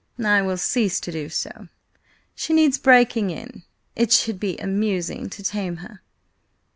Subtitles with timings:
[0.25, 1.67] "I will cease to do so.
[2.33, 3.61] She needs breaking in.
[3.95, 6.01] It should be amusing to tame her."